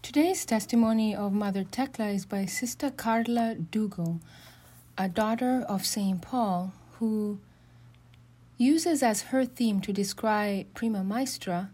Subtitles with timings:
[0.00, 4.20] Today's testimony of Mother Thecla is by Sister Carla Dugo,
[4.96, 6.22] a daughter of St.
[6.22, 7.40] Paul, who
[8.56, 11.70] uses as her theme to describe Prima Maestra,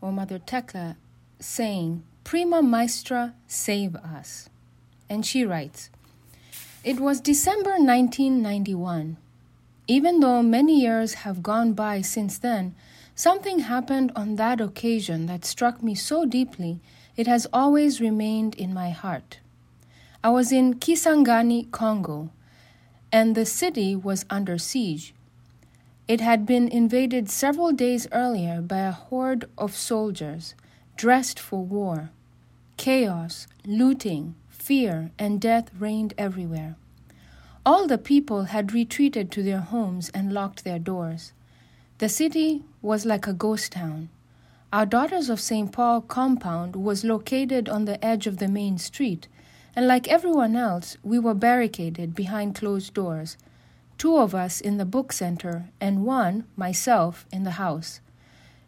[0.00, 0.96] or Mother Thecla,
[1.38, 4.48] saying, Prima Maestra, save us.
[5.08, 5.90] And she writes,
[6.82, 9.18] It was December 1991.
[9.86, 12.74] Even though many years have gone by since then,
[13.18, 16.78] something happened on that occasion that struck me so deeply
[17.16, 19.40] it has always remained in my heart.
[20.22, 22.30] I was in Kisangani, Congo,
[23.10, 25.14] and the city was under siege.
[26.06, 30.54] It had been invaded several days earlier by a horde of soldiers
[30.96, 32.10] dressed for war.
[32.76, 36.76] Chaos, looting, fear, and death reigned everywhere.
[37.66, 41.32] All the people had retreated to their homes and locked their doors.
[41.98, 44.08] The city was like a ghost town.
[44.72, 45.72] Our Daughters of St.
[45.72, 49.26] Paul compound was located on the edge of the main street,
[49.74, 53.36] and like everyone else, we were barricaded behind closed doors,
[53.96, 58.00] two of us in the book center and one, myself, in the house.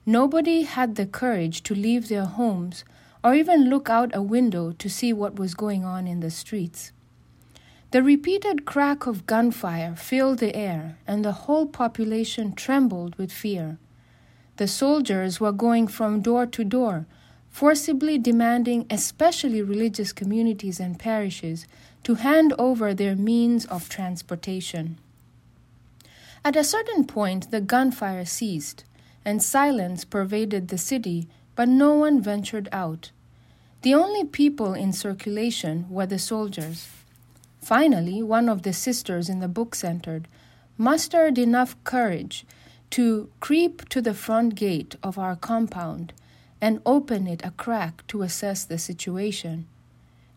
[0.05, 2.83] Nobody had the courage to leave their homes
[3.23, 6.91] or even look out a window to see what was going on in the streets.
[7.91, 13.79] The repeated crack of gunfire filled the air, and the whole population trembled with fear.
[14.59, 17.07] The soldiers were going from door to door,
[17.51, 21.67] forcibly demanding, especially religious communities and parishes,
[22.05, 24.99] to hand over their means of transportation.
[26.45, 28.85] At a certain point, the gunfire ceased,
[29.25, 33.11] and silence pervaded the city, but no one ventured out.
[33.83, 36.87] The only people in circulation were the soldiers.
[37.61, 40.23] Finally, one of the sisters in the book center
[40.79, 42.45] mustered enough courage
[42.91, 46.13] to creep to the front gate of our compound
[46.61, 49.67] and open it a crack to assess the situation.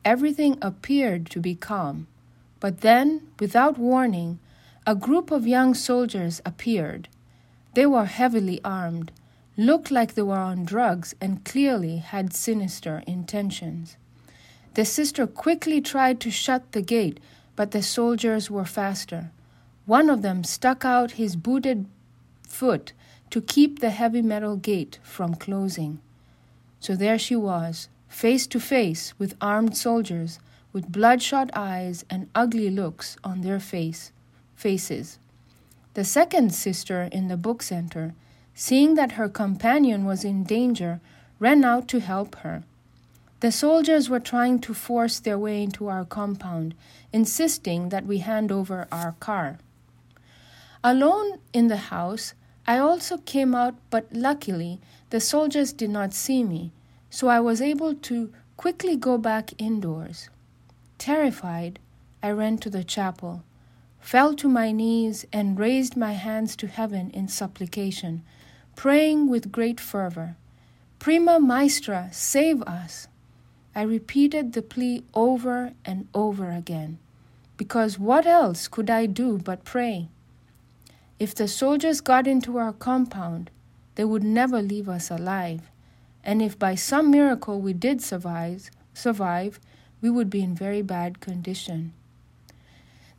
[0.06, 2.08] Everything appeared to be calm,
[2.60, 4.40] but then, without warning,
[4.86, 7.08] a group of young soldiers appeared.
[7.74, 9.12] They were heavily armed,
[9.58, 13.98] looked like they were on drugs, and clearly had sinister intentions.
[14.74, 17.20] The sister quickly tried to shut the gate,
[17.56, 19.32] but the soldiers were faster.
[19.86, 21.86] One of them stuck out his booted
[22.48, 22.94] foot
[23.30, 26.00] to keep the heavy metal gate from closing.
[26.80, 30.40] So there she was, face to face with armed soldiers
[30.72, 34.12] with bloodshot eyes and ugly looks on their face
[34.56, 35.20] faces.
[35.94, 38.16] The second sister in the book center,
[38.56, 41.00] seeing that her companion was in danger,
[41.40, 42.64] ran out to help her.
[43.44, 46.76] The soldiers were trying to force their way into our compound,
[47.12, 49.58] insisting that we hand over our car.
[50.82, 56.42] Alone in the house, I also came out, but luckily the soldiers did not see
[56.42, 56.72] me,
[57.10, 60.30] so I was able to quickly go back indoors.
[60.98, 61.80] Terrified,
[62.24, 63.44] I ran to the chapel,
[64.00, 68.24] fell to my knees, and raised my hands to heaven in supplication,
[68.78, 70.38] praying with great fervor.
[70.98, 73.10] Prima Maestra, save us!
[73.76, 77.00] I repeated the plea over and over again,
[77.58, 80.10] because what else could I do but pray?
[81.20, 83.50] If the soldiers got into our compound,
[83.96, 85.72] they would never leave us alive,
[86.24, 89.60] and if by some miracle we did survive, survive,
[90.02, 91.94] we would be in very bad condition.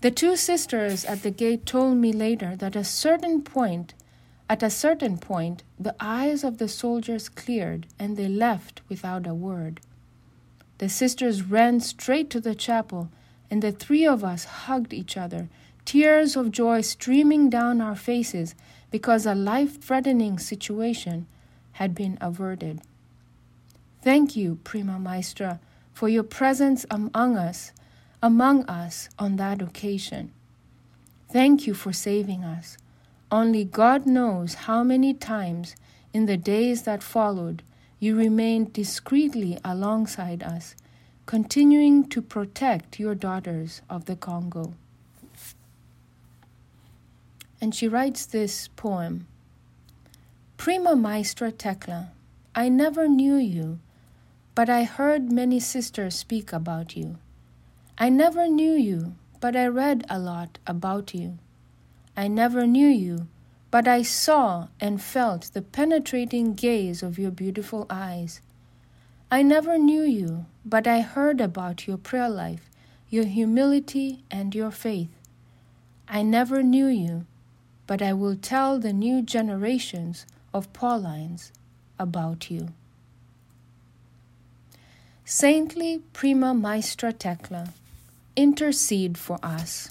[0.03, 3.95] The two sisters at the gate told me later that a certain point,
[4.51, 9.35] at a certain point, the eyes of the soldiers cleared and they left without a
[9.35, 9.81] word.
[10.85, 13.09] The sisters ran straight to the chapel,
[13.51, 15.49] and the three of us hugged each other
[15.87, 18.55] tears of joy streaming down our faces
[18.91, 21.27] because a life threatening situation
[21.81, 22.83] had been averted.
[24.03, 25.59] Thank you, Prima Maestra,
[25.95, 27.73] for your presence among us,
[28.23, 30.33] among us on that occasion.
[31.33, 32.77] Thank you for saving us.
[33.33, 35.77] Only God knows how many times
[36.13, 37.63] in the days that followed
[37.99, 40.75] you remained discreetly alongside us,
[41.27, 44.75] continuing to protect your daughters of the Congo
[47.65, 49.27] and she writes this poem
[50.59, 52.11] Prima Maestra Thecla,
[52.55, 53.79] I never knew you,
[54.55, 57.17] but I heard many sisters speak about you.
[57.97, 61.39] I never knew you, but I read a lot about you.
[62.15, 63.29] I never knew you,
[63.75, 68.41] but I saw and felt the penetrating gaze of your beautiful eyes.
[69.33, 72.71] I never knew you, but I heard about your prayer life,
[73.09, 75.11] your humility, and your faith.
[76.09, 77.27] I never knew you,
[77.89, 81.51] but I will tell the new generations of Paulines
[81.99, 82.69] about you.
[85.25, 87.75] Saintly Prima Maestra Thecla,
[88.37, 89.91] intercede for us.